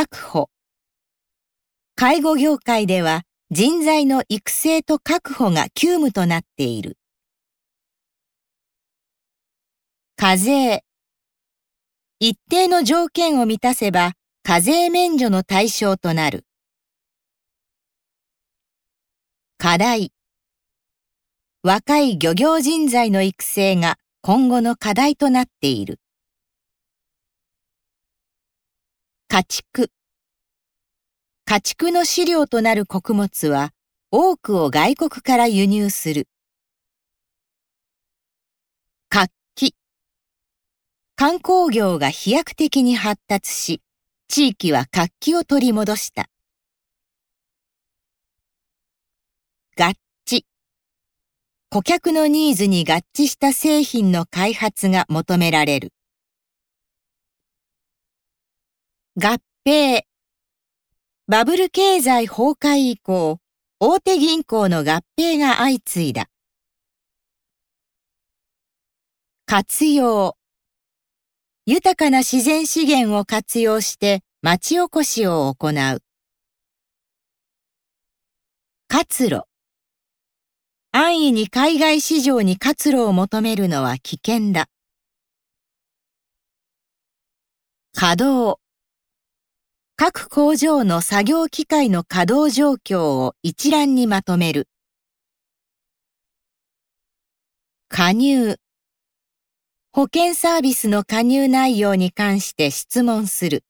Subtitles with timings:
[0.00, 0.48] 確保。
[1.94, 6.96] 介護業界では人材の育成と確保が急務となっている。
[10.16, 10.84] 課税。
[12.18, 16.46] 一定の条件を満たせば課税免除の対象となる。
[19.58, 20.14] 課題。
[21.62, 26.00] 若い漁業人材の育成が今後の課題となっている。
[29.32, 29.92] 家畜。
[31.44, 33.70] 家畜の飼料となる穀物は
[34.10, 36.26] 多くを外国から輸入する。
[39.08, 39.76] 活気。
[41.14, 43.82] 観光業が飛躍的に発達し、
[44.26, 46.28] 地域は活気を取り戻した。
[49.78, 49.92] 合
[50.26, 50.42] 致。
[51.70, 55.92] 顧客のニーズに合致した製品の開発が求められる。
[59.16, 60.02] 合併。
[61.26, 63.40] バブル経済崩壊以降、
[63.80, 66.30] 大手銀行の合併が相次いだ。
[69.46, 70.36] 活用。
[71.66, 76.02] 豊かな自然資源を活用して町おこしを行う。
[78.86, 79.42] 活路。
[80.92, 84.68] 安易に海外市場に活路を求めるのは危険だ。
[87.92, 88.59] 稼働。
[90.02, 94.66] 各工場の作業機械の稼働状況を一覧にまとめる。
[97.90, 98.56] 加入。
[99.92, 103.62] 保険サービスの加入内容に関して質問する。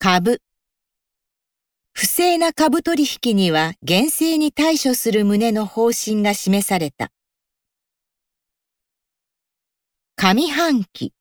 [0.00, 0.42] 株。
[1.92, 7.12] 不正な株取引には厳正に対処する旨の方針が示された。
[10.16, 11.12] 上半期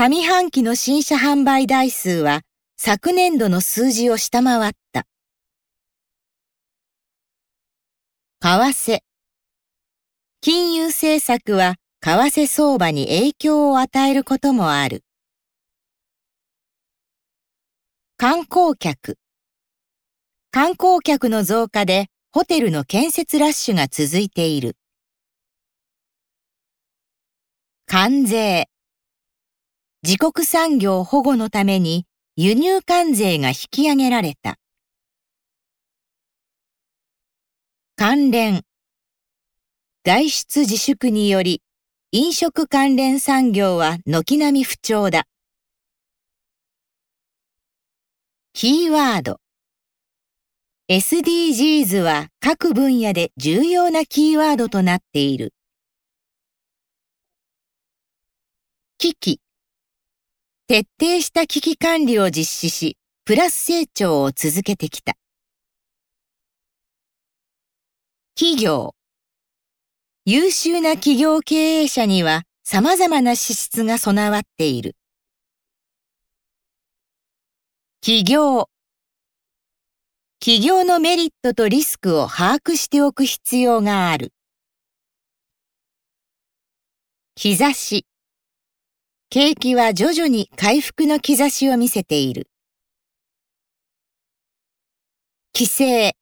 [0.00, 2.40] 上半期の新車販売台数は
[2.78, 5.06] 昨年度の数字を下回った。
[8.40, 9.00] 為替
[10.40, 15.04] 金融政策は為替相場に影響を与えることもある。
[18.16, 19.18] 観光客。
[20.50, 24.78] 観光客の増加でホテルの建設ラッシュが続いている。
[27.84, 28.70] 関税。
[30.02, 34.56] 自国産業保護のために輸入関税が引き上げられた。
[37.96, 38.62] 関連。
[40.02, 41.60] 外出自粛により
[42.12, 45.24] 飲食関連産業は軒並み不調だ。
[48.54, 49.38] キーワード
[50.88, 55.52] SDGs は各分野で重要なキーワードとなっている。
[58.96, 59.40] 危機
[60.70, 65.14] 徹底した危機管理を実施し、プラス成長を続けてきた。
[68.36, 68.94] 企業
[70.24, 74.94] 優秀な企業経営者には様々な資質が備わっている。
[78.00, 78.68] 企業
[80.38, 84.32] 企業のメリットとリスクを把握しておく必要がある。
[87.34, 88.06] 兆し
[89.32, 92.50] 景気は徐々に回復の兆しを見せている。
[95.54, 96.16] 規制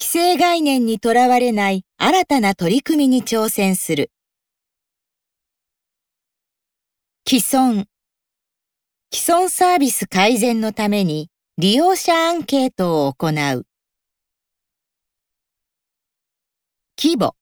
[0.00, 4.10] 規制概念にとらわれない新たな取り組みに挑戦する。
[7.24, 7.84] 既存
[9.12, 13.66] 既存サービス改善のために利用者アンケートを行う。
[17.00, 17.37] 規模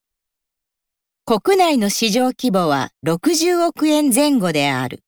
[1.28, 5.02] 国内の市場規模は60億円前後である。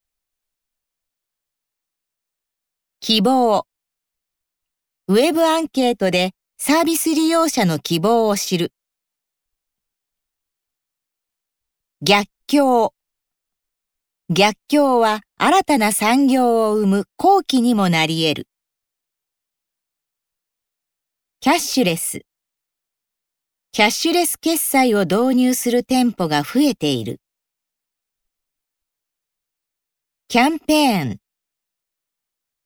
[2.99, 3.65] 希望
[5.07, 8.73] ウェブアンケートでサービス利用者の希望を知る。
[12.03, 12.93] 逆境
[14.28, 18.48] 逆境は新たな産業を生む後期にもなり得る。
[21.39, 22.28] キャッシュレス。
[23.70, 27.20] キャッシュレス決済を導入する店舗が増えている。
[30.26, 31.18] キャンペーン。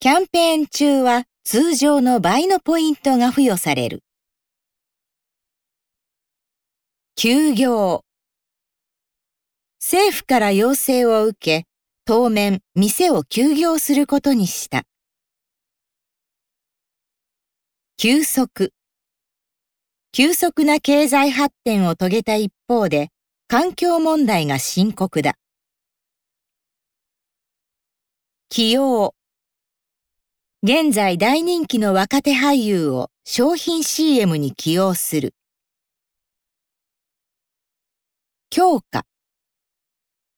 [0.00, 4.02] キャンペーン中は通常の倍のポイントが付与される。
[7.14, 8.04] 休業。
[9.80, 11.66] 政府から要請を受け、
[12.04, 14.84] 当面店を休業することにした。
[17.96, 18.72] 急速。
[20.14, 23.08] 急速な経済発展を遂げた一方で、
[23.48, 25.36] 環境問題が深刻だ。
[28.50, 29.14] 起用。
[30.62, 35.34] 現在大人気の若手俳優を商品 CM に起用する。
[38.50, 39.06] 強化。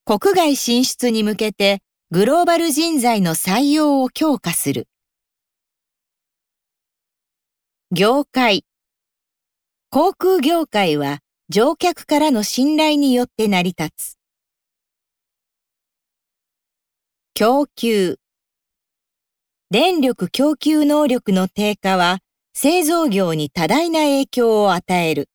[0.05, 1.81] 国外進出に向けて
[2.13, 4.87] グローバル人材の採用を強化する。
[7.91, 8.65] 業界。
[9.95, 14.19] 航空業界は乗客からの信頼によって成り立つ。
[17.33, 18.19] 供給。
[19.71, 22.19] 電力供給能力の低下は
[22.55, 25.29] 製造業に多大な影響を与える。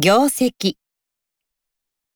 [0.00, 0.74] 業績。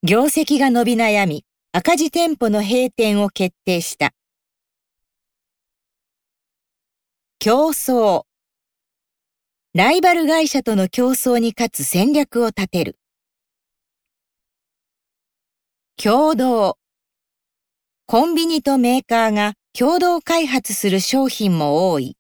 [0.03, 4.13] 業績が伸び悩み、赤字店舗の閉店を決定した。
[7.39, 8.25] 競争。
[9.77, 12.99] ライバル会社との競争に勝つ戦略を立てる。
[16.03, 16.79] 共同。
[18.07, 22.17] コンビニとメーカーが共同開発する商品も多い。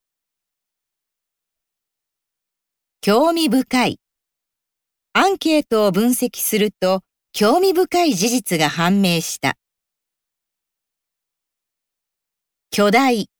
[3.00, 4.00] 興味深い。
[5.14, 7.00] アンケートを分析すると
[7.32, 9.56] 興味深い事実が判明した。
[12.70, 13.30] 巨大。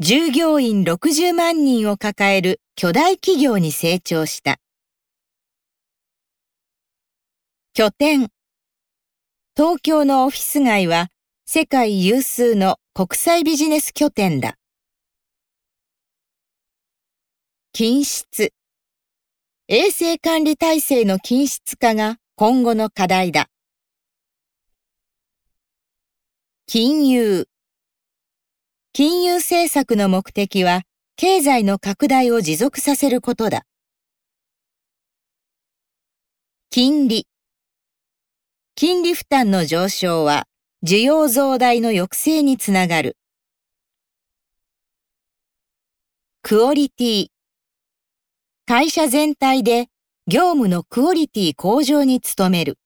[0.00, 4.60] 従業員60万人を抱える巨大企業に成長した。
[7.74, 8.28] 拠点。
[9.56, 11.08] 東京のオフィス街は
[11.46, 14.54] 世界有数の国際ビジネス拠点だ。
[17.74, 18.52] 品質。
[19.66, 23.48] 衛生管理体制の均質化が今後の課題だ。
[26.66, 27.48] 金融。
[29.00, 30.82] 金融政策の目的は
[31.14, 33.62] 経済の拡大を持続させることだ。
[36.68, 37.28] 金利。
[38.74, 40.48] 金利負担の上昇は
[40.84, 43.16] 需要増大の抑制につながる。
[46.42, 47.26] クオリティ。
[48.66, 49.86] 会社全体で
[50.26, 52.80] 業務のクオリティ向上に努める。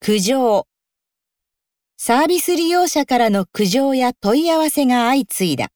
[0.00, 0.66] 苦情。
[2.06, 5.68] サービス利用者からの苦情や問い合わせが相次いだ。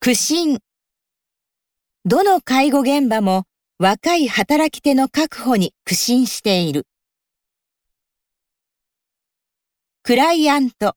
[0.00, 0.58] 苦心。
[2.04, 3.44] どの介護現場も
[3.78, 6.86] 若い働き手の確保に苦心している。
[10.02, 10.94] クライアント。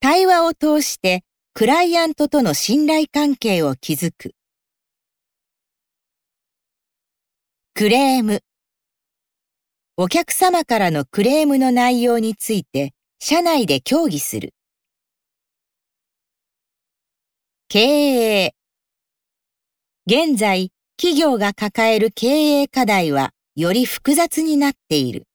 [0.00, 4.34] 対話を通してクライアントとの信頼関係を築く。
[7.74, 8.42] クレーム。
[10.04, 14.52] お客様からのクレームの内容について社内で協議する。
[17.68, 18.54] 経営
[20.06, 25.28] 現在、企業が抱える経営課題はより複雑になっている。